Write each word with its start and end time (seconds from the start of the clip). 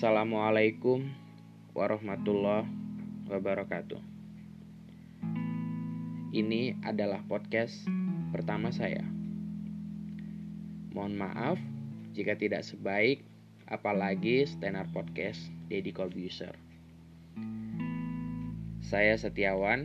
Assalamualaikum 0.00 1.12
warahmatullahi 1.76 2.64
wabarakatuh. 3.28 4.00
Ini 6.32 6.80
adalah 6.80 7.20
podcast 7.28 7.84
pertama 8.32 8.72
saya. 8.72 9.04
Mohon 10.96 11.14
maaf 11.20 11.58
jika 12.16 12.32
tidak 12.32 12.64
sebaik 12.64 13.28
apalagi 13.68 14.48
Stenar 14.48 14.88
Podcast 14.88 15.52
Deddy 15.68 15.92
Corbuzier. 15.92 16.56
Saya 18.80 19.20
Setiawan 19.20 19.84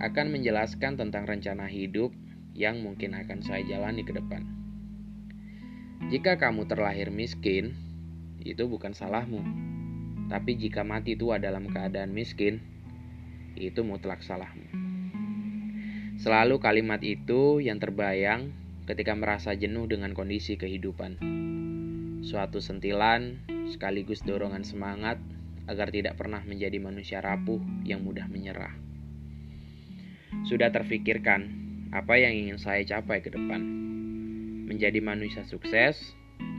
akan 0.00 0.32
menjelaskan 0.32 0.96
tentang 0.96 1.28
rencana 1.28 1.68
hidup 1.68 2.08
yang 2.56 2.80
mungkin 2.80 3.12
akan 3.12 3.44
saya 3.44 3.60
jalani 3.68 4.00
ke 4.00 4.16
depan. 4.16 4.48
Jika 6.08 6.40
kamu 6.40 6.64
terlahir 6.72 7.12
miskin, 7.12 7.91
itu 8.42 8.66
bukan 8.66 8.92
salahmu. 8.92 9.42
Tapi 10.26 10.58
jika 10.58 10.82
mati 10.82 11.14
tua 11.14 11.38
dalam 11.38 11.68
keadaan 11.70 12.10
miskin, 12.10 12.62
itu 13.54 13.84
mutlak 13.86 14.24
salahmu. 14.24 14.64
Selalu 16.22 16.62
kalimat 16.62 17.02
itu 17.02 17.58
yang 17.58 17.82
terbayang 17.82 18.54
ketika 18.86 19.14
merasa 19.14 19.54
jenuh 19.58 19.86
dengan 19.90 20.14
kondisi 20.14 20.54
kehidupan. 20.54 21.18
Suatu 22.22 22.62
sentilan 22.62 23.42
sekaligus 23.70 24.22
dorongan 24.22 24.62
semangat 24.62 25.18
agar 25.66 25.90
tidak 25.90 26.18
pernah 26.18 26.42
menjadi 26.42 26.78
manusia 26.78 27.18
rapuh 27.22 27.58
yang 27.86 28.02
mudah 28.02 28.26
menyerah. 28.26 28.74
Sudah 30.46 30.70
terfikirkan 30.74 31.50
apa 31.92 32.18
yang 32.18 32.32
ingin 32.34 32.58
saya 32.58 32.82
capai 32.82 33.20
ke 33.22 33.30
depan? 33.30 33.60
Menjadi 34.66 34.98
manusia 35.04 35.44
sukses 35.44 36.16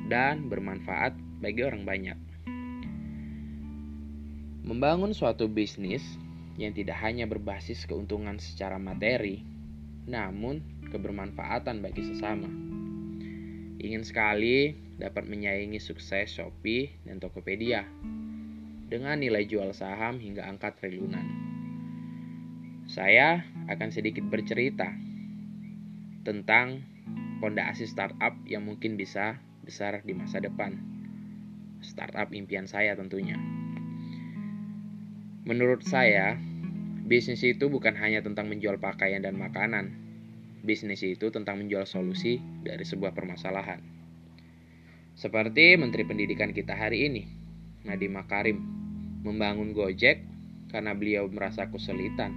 dan 0.08 0.48
bermanfaat 0.52 1.16
bagi 1.44 1.60
orang 1.68 1.84
banyak. 1.84 2.20
Membangun 4.64 5.12
suatu 5.12 5.52
bisnis 5.52 6.00
yang 6.56 6.72
tidak 6.72 6.96
hanya 7.04 7.28
berbasis 7.28 7.84
keuntungan 7.84 8.40
secara 8.40 8.80
materi, 8.80 9.44
namun 10.08 10.64
kebermanfaatan 10.88 11.84
bagi 11.84 12.00
sesama. 12.00 12.48
Ingin 13.84 14.08
sekali 14.08 14.72
dapat 14.96 15.28
menyaingi 15.28 15.84
sukses 15.84 16.32
Shopee 16.32 16.96
dan 17.04 17.20
Tokopedia 17.20 17.84
dengan 18.88 19.20
nilai 19.20 19.44
jual 19.44 19.76
saham 19.76 20.24
hingga 20.24 20.48
angka 20.48 20.80
triliunan. 20.80 21.28
Saya 22.88 23.44
akan 23.68 23.90
sedikit 23.92 24.24
bercerita 24.32 24.88
tentang 26.24 26.88
fondasi 27.44 27.84
startup 27.84 28.32
yang 28.48 28.64
mungkin 28.64 28.96
bisa 28.96 29.44
besar 29.68 30.00
di 30.08 30.16
masa 30.16 30.40
depan. 30.40 30.93
Startup 31.84 32.32
impian 32.32 32.64
saya 32.64 32.96
tentunya. 32.96 33.36
Menurut 35.44 35.84
saya, 35.84 36.40
bisnis 37.04 37.44
itu 37.44 37.68
bukan 37.68 38.00
hanya 38.00 38.24
tentang 38.24 38.48
menjual 38.48 38.80
pakaian 38.80 39.20
dan 39.20 39.36
makanan. 39.36 39.92
Bisnis 40.64 41.04
itu 41.04 41.28
tentang 41.28 41.60
menjual 41.60 41.84
solusi 41.84 42.40
dari 42.64 42.88
sebuah 42.88 43.12
permasalahan. 43.12 43.84
Seperti 45.14 45.76
Menteri 45.76 46.08
Pendidikan 46.08 46.56
kita 46.56 46.74
hari 46.74 47.12
ini, 47.12 47.28
Nadiem 47.84 48.16
Makarim, 48.16 48.58
membangun 49.28 49.76
Gojek 49.76 50.24
karena 50.72 50.96
beliau 50.96 51.28
merasa 51.28 51.68
kesulitan 51.68 52.32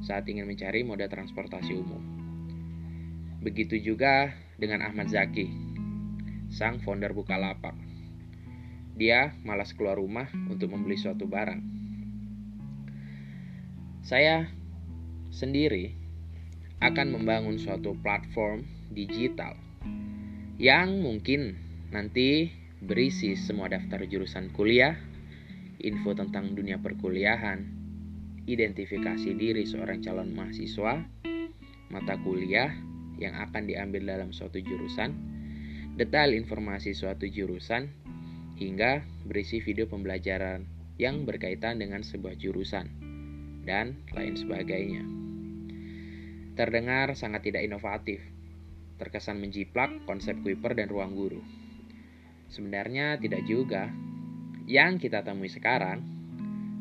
saat 0.00 0.24
ingin 0.26 0.48
mencari 0.48 0.82
moda 0.82 1.06
transportasi 1.06 1.76
umum. 1.76 2.00
Begitu 3.44 3.78
juga 3.78 4.32
dengan 4.56 4.82
Ahmad 4.82 5.12
Zaki, 5.12 5.46
sang 6.48 6.80
founder 6.80 7.12
Bukalapak. 7.12 7.76
Dia 8.96 9.36
malas 9.44 9.76
keluar 9.76 10.00
rumah 10.00 10.26
untuk 10.48 10.72
membeli 10.72 10.96
suatu 10.96 11.28
barang. 11.28 11.60
Saya 14.00 14.48
sendiri 15.28 15.92
akan 16.80 17.20
membangun 17.20 17.60
suatu 17.60 17.92
platform 18.00 18.64
digital 18.92 19.56
yang 20.56 21.04
mungkin 21.04 21.60
nanti 21.92 22.48
berisi 22.80 23.36
semua 23.36 23.68
daftar 23.68 24.08
jurusan 24.08 24.48
kuliah, 24.56 24.96
info 25.80 26.16
tentang 26.16 26.56
dunia 26.56 26.80
perkuliahan, 26.80 27.60
identifikasi 28.48 29.36
diri 29.36 29.68
seorang 29.68 30.00
calon 30.00 30.32
mahasiswa, 30.32 31.04
mata 31.92 32.14
kuliah 32.24 32.72
yang 33.20 33.36
akan 33.36 33.68
diambil 33.68 34.06
dalam 34.16 34.32
suatu 34.32 34.60
jurusan, 34.60 35.12
detail 36.00 36.32
informasi 36.32 36.96
suatu 36.96 37.28
jurusan, 37.28 38.05
hingga 38.56 39.04
berisi 39.28 39.60
video 39.60 39.84
pembelajaran 39.88 40.64
yang 40.96 41.28
berkaitan 41.28 41.76
dengan 41.76 42.00
sebuah 42.00 42.40
jurusan 42.40 42.88
dan 43.68 44.00
lain 44.16 44.34
sebagainya. 44.36 45.04
Terdengar 46.56 47.12
sangat 47.12 47.44
tidak 47.44 47.68
inovatif, 47.68 48.24
terkesan 48.96 49.44
menjiplak 49.44 49.92
konsep 50.08 50.40
Kuiper 50.40 50.72
dan 50.72 50.88
ruang 50.88 51.12
guru. 51.12 51.44
Sebenarnya 52.48 53.20
tidak 53.20 53.44
juga. 53.44 53.92
Yang 54.66 55.06
kita 55.06 55.22
temui 55.22 55.46
sekarang 55.46 56.02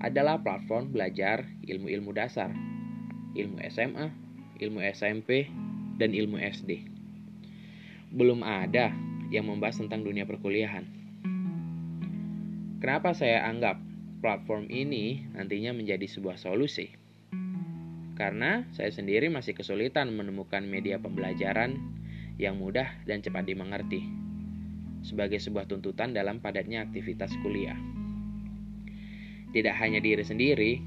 adalah 0.01 0.41
platform 0.41 0.89
belajar 0.89 1.45
ilmu-ilmu 1.69 2.17
dasar, 2.17 2.49
ilmu 3.37 3.61
SMA, 3.69 4.09
ilmu 4.57 4.79
SMP, 4.89 5.51
dan 6.01 6.15
ilmu 6.15 6.41
SD. 6.41 6.81
Belum 8.09 8.41
ada 8.41 8.89
yang 9.29 9.45
membahas 9.45 9.85
tentang 9.85 10.01
dunia 10.01 10.25
perkuliahan. 10.25 11.04
Kenapa 12.85 13.17
saya 13.17 13.41
anggap 13.49 13.81
platform 14.21 14.69
ini 14.69 15.25
nantinya 15.33 15.73
menjadi 15.73 16.05
sebuah 16.05 16.37
solusi. 16.37 16.93
Karena 18.13 18.61
saya 18.77 18.93
sendiri 18.93 19.25
masih 19.25 19.57
kesulitan 19.57 20.13
menemukan 20.13 20.61
media 20.61 21.01
pembelajaran 21.01 21.81
yang 22.37 22.61
mudah 22.61 22.85
dan 23.09 23.25
cepat 23.25 23.49
dimengerti 23.49 24.05
sebagai 25.01 25.41
sebuah 25.41 25.65
tuntutan 25.65 26.13
dalam 26.13 26.37
padatnya 26.37 26.85
aktivitas 26.85 27.33
kuliah. 27.41 27.73
Tidak 29.49 29.75
hanya 29.81 29.97
diri 29.97 30.21
sendiri, 30.21 30.77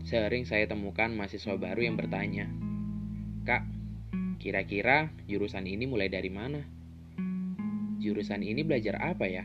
sering 0.00 0.48
saya 0.48 0.64
temukan 0.64 1.12
mahasiswa 1.12 1.60
baru 1.60 1.84
yang 1.84 2.00
bertanya, 2.00 2.48
Kak, 3.44 3.68
kira-kira 4.40 5.12
jurusan 5.28 5.68
ini 5.68 5.84
mulai 5.84 6.08
dari 6.08 6.32
mana? 6.32 6.64
Jurusan 8.00 8.40
ini 8.40 8.64
belajar 8.64 8.96
apa 8.96 9.28
ya? 9.28 9.44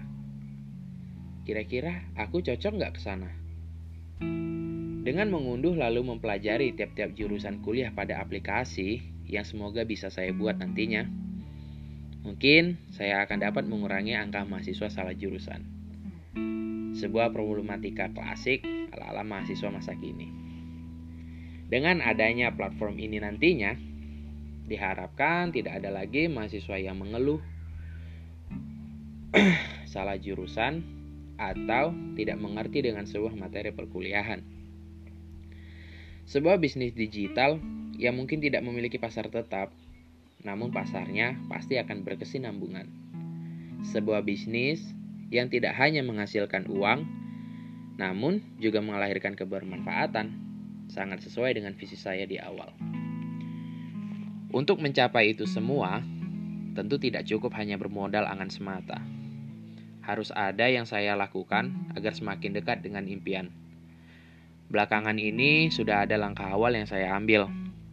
Kira-kira 1.50 2.06
aku 2.14 2.46
cocok 2.46 2.78
nggak 2.78 2.94
ke 2.94 3.02
sana? 3.02 3.26
Dengan 5.02 5.34
mengunduh 5.34 5.74
lalu 5.74 6.06
mempelajari 6.06 6.78
tiap-tiap 6.78 7.18
jurusan 7.18 7.66
kuliah 7.66 7.90
pada 7.90 8.22
aplikasi 8.22 9.02
yang 9.26 9.42
semoga 9.42 9.82
bisa 9.82 10.14
saya 10.14 10.30
buat 10.30 10.62
nantinya, 10.62 11.10
mungkin 12.22 12.78
saya 12.94 13.26
akan 13.26 13.42
dapat 13.42 13.66
mengurangi 13.66 14.14
angka 14.14 14.46
mahasiswa 14.46 14.94
salah 14.94 15.18
jurusan. 15.18 15.66
Sebuah 16.94 17.34
problematika 17.34 18.14
klasik 18.14 18.62
ala-ala 18.94 19.26
mahasiswa 19.26 19.74
masa 19.74 19.98
kini. 19.98 20.30
Dengan 21.66 22.06
adanya 22.06 22.54
platform 22.54 23.02
ini 23.02 23.18
nantinya, 23.26 23.74
diharapkan 24.70 25.50
tidak 25.50 25.82
ada 25.82 25.90
lagi 25.90 26.30
mahasiswa 26.30 26.78
yang 26.78 27.02
mengeluh 27.02 27.42
salah 29.90 30.22
jurusan 30.22 30.99
atau 31.40 31.96
tidak 32.20 32.36
mengerti 32.36 32.84
dengan 32.84 33.08
sebuah 33.08 33.32
materi 33.40 33.72
perkuliahan. 33.72 34.44
Sebuah 36.28 36.60
bisnis 36.60 36.92
digital 36.94 37.58
yang 37.96 38.20
mungkin 38.20 38.44
tidak 38.44 38.62
memiliki 38.62 39.00
pasar 39.00 39.32
tetap, 39.32 39.72
namun 40.44 40.70
pasarnya 40.70 41.40
pasti 41.48 41.80
akan 41.80 42.04
berkesinambungan. 42.04 42.86
Sebuah 43.88 44.22
bisnis 44.28 44.84
yang 45.32 45.48
tidak 45.48 45.74
hanya 45.80 46.04
menghasilkan 46.04 46.68
uang, 46.68 47.08
namun 47.96 48.44
juga 48.60 48.84
melahirkan 48.84 49.34
kebermanfaatan, 49.40 50.36
sangat 50.92 51.24
sesuai 51.24 51.56
dengan 51.56 51.74
visi 51.80 51.96
saya 51.96 52.28
di 52.28 52.36
awal. 52.36 52.76
Untuk 54.52 54.84
mencapai 54.84 55.34
itu 55.34 55.48
semua, 55.48 56.04
tentu 56.76 57.00
tidak 57.00 57.24
cukup 57.26 57.56
hanya 57.56 57.80
bermodal 57.80 58.26
angan 58.28 58.50
semata 58.52 59.19
harus 60.10 60.34
ada 60.34 60.66
yang 60.66 60.90
saya 60.90 61.14
lakukan 61.14 61.94
agar 61.94 62.18
semakin 62.18 62.58
dekat 62.58 62.82
dengan 62.82 63.06
impian. 63.06 63.54
Belakangan 64.74 65.22
ini 65.22 65.70
sudah 65.70 66.10
ada 66.10 66.18
langkah 66.18 66.50
awal 66.50 66.74
yang 66.74 66.90
saya 66.90 67.14
ambil, 67.14 67.46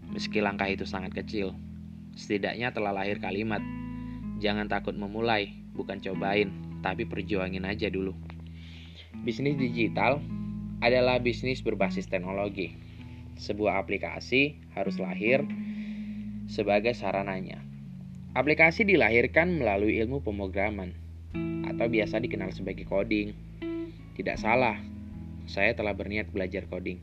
meski 0.09 0.41
langkah 0.41 0.65
itu 0.65 0.89
sangat 0.89 1.13
kecil. 1.13 1.53
Setidaknya 2.17 2.73
telah 2.73 2.97
lahir 2.97 3.21
kalimat, 3.21 3.61
jangan 4.41 4.65
takut 4.65 4.97
memulai, 4.97 5.53
bukan 5.77 6.01
cobain, 6.01 6.49
tapi 6.81 7.05
perjuangin 7.05 7.69
aja 7.69 7.93
dulu. 7.93 8.17
Bisnis 9.21 9.61
digital 9.61 10.25
adalah 10.81 11.21
bisnis 11.21 11.61
berbasis 11.61 12.09
teknologi. 12.09 12.73
Sebuah 13.37 13.85
aplikasi 13.85 14.57
harus 14.73 14.97
lahir 14.97 15.45
sebagai 16.49 16.97
sarananya. 16.97 17.61
Aplikasi 18.33 18.85
dilahirkan 18.85 19.61
melalui 19.61 20.01
ilmu 20.01 20.21
pemrograman, 20.21 21.06
atau 21.67 21.87
biasa 21.91 22.23
dikenal 22.23 22.55
sebagai 22.55 22.89
coding. 22.89 23.37
Tidak 24.17 24.37
salah, 24.41 24.81
saya 25.47 25.77
telah 25.77 25.93
berniat 25.93 26.33
belajar 26.33 26.65
coding. 26.67 26.99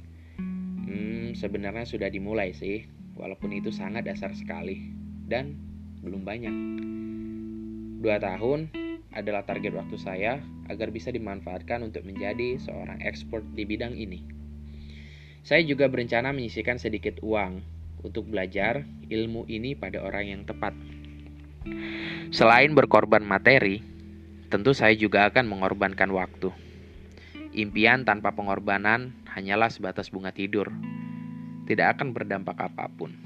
Hmm, 0.83 1.37
sebenarnya 1.37 1.85
sudah 1.85 2.09
dimulai 2.09 2.51
sih, 2.51 2.85
walaupun 3.15 3.53
itu 3.53 3.69
sangat 3.69 4.09
dasar 4.09 4.33
sekali 4.33 4.91
dan 5.29 5.55
belum 6.03 6.25
banyak. 6.25 6.55
Dua 8.03 8.19
tahun 8.19 8.67
adalah 9.13 9.45
target 9.45 9.71
waktu 9.77 9.95
saya 9.95 10.41
agar 10.67 10.89
bisa 10.89 11.13
dimanfaatkan 11.13 11.85
untuk 11.85 12.03
menjadi 12.03 12.57
seorang 12.59 12.99
ekspor 13.05 13.45
di 13.53 13.63
bidang 13.63 13.95
ini. 13.95 14.25
Saya 15.43 15.63
juga 15.63 15.87
berencana 15.87 16.31
menyisikan 16.31 16.79
sedikit 16.79 17.19
uang 17.21 17.63
untuk 18.03 18.27
belajar 18.27 18.83
ilmu 19.07 19.47
ini 19.47 19.75
pada 19.75 20.03
orang 20.03 20.25
yang 20.27 20.41
tepat. 20.43 20.75
Selain 22.35 22.75
berkorban 22.75 23.23
materi, 23.23 23.79
tentu 24.53 24.69
saya 24.77 24.93
juga 24.93 25.25
akan 25.33 25.49
mengorbankan 25.49 26.13
waktu. 26.13 26.53
Impian 27.57 28.05
tanpa 28.05 28.37
pengorbanan 28.37 29.09
hanyalah 29.33 29.73
sebatas 29.73 30.13
bunga 30.13 30.29
tidur, 30.29 30.69
tidak 31.65 31.97
akan 31.97 32.13
berdampak 32.13 32.61
apa 32.61 32.85
pun. 32.93 33.17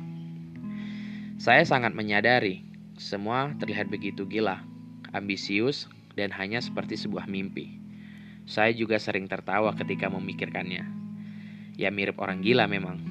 Saya 1.35 1.67
sangat 1.67 1.91
menyadari 1.91 2.63
semua 2.95 3.51
terlihat 3.59 3.91
begitu 3.91 4.23
gila, 4.23 4.63
ambisius, 5.11 5.91
dan 6.15 6.31
hanya 6.31 6.63
seperti 6.63 6.95
sebuah 6.95 7.27
mimpi. 7.27 7.75
Saya 8.47 8.71
juga 8.71 8.95
sering 8.95 9.27
tertawa 9.27 9.75
ketika 9.75 10.07
memikirkannya. 10.07 10.87
Ya 11.75 11.91
mirip 11.91 12.23
orang 12.23 12.39
gila 12.39 12.71
memang. 12.71 13.03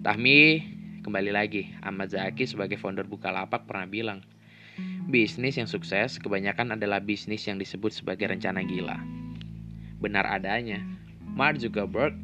Tahmi 0.00 0.64
kembali 1.04 1.36
lagi, 1.36 1.68
Ahmad 1.84 2.16
Zaki 2.16 2.48
sebagai 2.48 2.80
founder 2.80 3.04
Bukalapak 3.04 3.68
pernah 3.68 3.84
bilang, 3.84 4.24
bisnis 5.08 5.56
yang 5.56 5.66
sukses 5.66 6.20
kebanyakan 6.20 6.76
adalah 6.76 7.00
bisnis 7.00 7.46
yang 7.48 7.56
disebut 7.56 7.90
sebagai 7.90 8.28
rencana 8.28 8.60
gila. 8.66 9.00
Benar 9.98 10.28
adanya, 10.28 10.84
Mark 11.24 11.58
Zuckerberg 11.58 12.14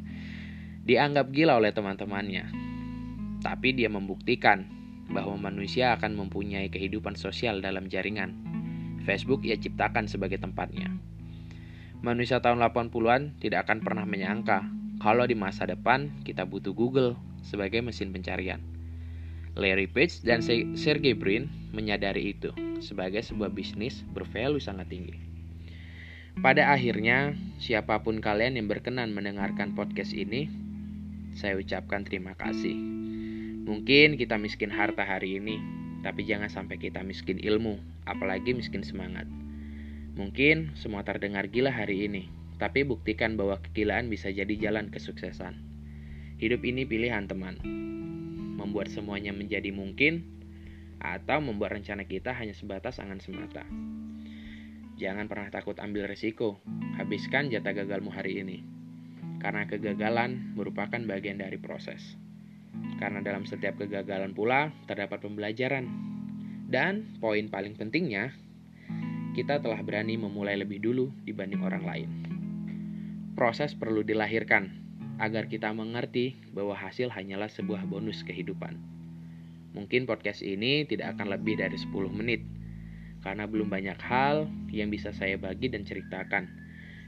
dianggap 0.85 1.33
gila 1.33 1.57
oleh 1.57 1.73
teman-temannya. 1.73 2.45
Tapi 3.41 3.73
dia 3.73 3.89
membuktikan 3.89 4.69
bahwa 5.09 5.37
manusia 5.37 5.93
akan 5.97 6.17
mempunyai 6.17 6.69
kehidupan 6.69 7.17
sosial 7.17 7.61
dalam 7.61 7.89
jaringan. 7.89 8.33
Facebook 9.05 9.45
ia 9.45 9.57
ciptakan 9.57 10.09
sebagai 10.09 10.41
tempatnya. 10.41 10.89
Manusia 12.01 12.41
tahun 12.41 12.61
80-an 12.61 13.37
tidak 13.41 13.69
akan 13.69 13.81
pernah 13.81 14.05
menyangka 14.05 14.65
kalau 15.01 15.25
di 15.25 15.33
masa 15.37 15.65
depan 15.65 16.09
kita 16.25 16.45
butuh 16.45 16.73
Google 16.73 17.17
sebagai 17.45 17.81
mesin 17.81 18.13
pencarian. 18.13 18.61
Larry 19.55 19.87
Page 19.87 20.21
dan 20.25 20.43
Sergey 20.75 21.15
Brin 21.15 21.47
menyadari 21.75 22.31
itu 22.31 22.55
sebagai 22.79 23.19
sebuah 23.19 23.51
bisnis 23.51 24.01
bervalue 24.15 24.63
sangat 24.63 24.87
tinggi. 24.87 25.19
Pada 26.39 26.71
akhirnya, 26.71 27.35
siapa 27.59 28.03
pun 28.03 28.19
kalian 28.19 28.59
yang 28.59 28.67
berkenan 28.67 29.15
mendengarkan 29.15 29.71
podcast 29.71 30.11
ini, 30.11 30.51
saya 31.35 31.55
ucapkan 31.55 32.03
terima 32.03 32.35
kasih. 32.35 32.75
Mungkin 33.67 34.19
kita 34.19 34.35
miskin 34.35 34.67
harta 34.67 35.03
hari 35.07 35.39
ini, 35.39 35.59
tapi 36.03 36.27
jangan 36.27 36.51
sampai 36.51 36.75
kita 36.75 37.03
miskin 37.07 37.39
ilmu, 37.39 37.79
apalagi 38.03 38.51
miskin 38.51 38.83
semangat. 38.83 39.27
Mungkin 40.19 40.75
semua 40.75 41.07
terdengar 41.07 41.47
gila 41.47 41.71
hari 41.71 42.03
ini, 42.03 42.27
tapi 42.59 42.83
buktikan 42.83 43.39
bahwa 43.39 43.59
kegilaan 43.63 44.11
bisa 44.11 44.27
jadi 44.27 44.51
jalan 44.59 44.91
kesuksesan. 44.91 45.55
Hidup 46.35 46.67
ini 46.67 46.83
pilihan 46.83 47.31
teman. 47.31 47.63
Membuat 48.59 48.91
semuanya 48.91 49.31
menjadi 49.31 49.71
mungkin 49.71 50.34
atau 51.01 51.43
membuat 51.43 51.77
rencana 51.77 52.07
kita 52.07 52.33
hanya 52.35 52.53
sebatas 52.55 52.97
angan 53.01 53.19
semata. 53.19 53.63
Jangan 54.95 55.27
pernah 55.27 55.51
takut 55.51 55.75
ambil 55.83 56.07
resiko. 56.07 56.63
Habiskan 56.95 57.51
jatah 57.51 57.75
gagalmu 57.75 58.09
hari 58.11 58.39
ini. 58.39 58.63
Karena 59.43 59.67
kegagalan 59.67 60.55
merupakan 60.55 60.97
bagian 61.03 61.43
dari 61.43 61.59
proses. 61.59 62.15
Karena 62.95 63.19
dalam 63.19 63.43
setiap 63.43 63.75
kegagalan 63.75 64.31
pula 64.31 64.71
terdapat 64.87 65.19
pembelajaran. 65.19 65.85
Dan 66.65 67.19
poin 67.19 67.51
paling 67.51 67.75
pentingnya, 67.75 68.31
kita 69.35 69.59
telah 69.59 69.83
berani 69.83 70.15
memulai 70.15 70.55
lebih 70.55 70.79
dulu 70.79 71.11
dibanding 71.27 71.61
orang 71.61 71.83
lain 71.83 72.09
proses 73.35 73.75
perlu 73.75 73.99
dilahirkan 73.99 74.71
agar 75.19 75.51
kita 75.51 75.67
mengerti 75.75 76.39
bahwa 76.55 76.71
hasil 76.71 77.11
hanyalah 77.11 77.51
sebuah 77.51 77.83
bonus 77.83 78.23
kehidupan. 78.23 78.94
Mungkin 79.75 80.07
podcast 80.07 80.39
ini 80.39 80.87
tidak 80.87 81.19
akan 81.19 81.35
lebih 81.35 81.59
dari 81.59 81.75
10 81.75 81.91
menit 82.15 82.41
karena 83.19 83.49
belum 83.49 83.67
banyak 83.67 83.99
hal 83.99 84.47
yang 84.71 84.87
bisa 84.87 85.11
saya 85.11 85.35
bagi 85.35 85.67
dan 85.67 85.83
ceritakan. 85.83 86.47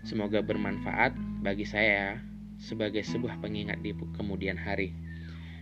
Semoga 0.04 0.44
bermanfaat 0.44 1.16
bagi 1.46 1.64
saya 1.64 2.20
sebagai 2.60 3.06
sebuah 3.06 3.40
pengingat 3.40 3.80
di 3.86 3.94
kemudian 4.18 4.58
hari. 4.58 4.92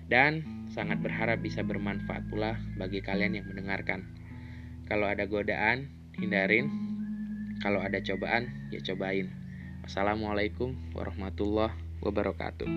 Dan 0.06 0.66
sangat 0.72 1.02
berharap 1.04 1.44
bisa 1.44 1.62
bermanfaat 1.62 2.30
pula 2.31 2.57
bagi 2.80 3.04
kalian 3.04 3.38
yang 3.38 3.46
mendengarkan. 3.52 4.06
Kalau 4.88 5.10
ada 5.10 5.28
godaan, 5.28 5.92
hindarin. 6.16 6.72
Kalau 7.60 7.81
ada 7.81 8.00
cobaan, 8.00 8.69
ya 8.69 8.80
cobain. 8.86 9.31
Assalamualaikum 9.84 10.78
warahmatullahi 10.94 11.74
wabarakatuh. 12.06 12.69